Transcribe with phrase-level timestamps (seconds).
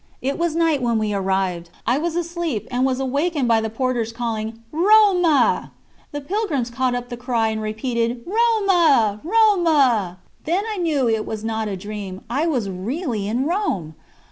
[0.19, 1.69] It was night when we arrived.
[1.85, 5.73] I was asleep, and was awakened by the porters calling: "Roma!"
[6.11, 11.25] The pilgrims caught up the cry and repeated: "Roma, Roma!" Then I knew that it
[11.27, 13.93] was not a dream, I was really in Rome!